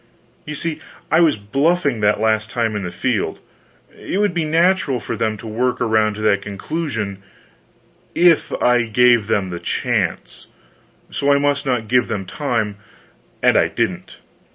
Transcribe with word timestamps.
You 0.47 0.55
see, 0.55 0.79
I 1.11 1.19
was 1.19 1.35
"bluffing" 1.37 1.99
that 1.99 2.19
last 2.19 2.49
time 2.49 2.75
in 2.75 2.81
the 2.85 2.89
field; 2.89 3.39
it 3.95 4.17
would 4.17 4.33
be 4.33 4.45
natural 4.45 4.99
for 4.99 5.15
them 5.15 5.37
to 5.37 5.45
work 5.45 5.79
around 5.79 6.15
to 6.15 6.21
that 6.21 6.41
conclusion, 6.41 7.21
if 8.15 8.51
I 8.63 8.85
gave 8.87 9.27
them 9.27 9.53
a 9.53 9.59
chance. 9.59 10.47
So 11.11 11.31
I 11.31 11.37
must 11.37 11.67
not 11.67 11.87
give 11.87 12.07
them 12.07 12.25
time; 12.25 12.77
and 13.43 13.55
I 13.55 13.67
didn't. 13.67 14.17